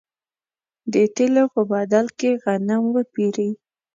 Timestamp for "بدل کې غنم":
1.71-2.83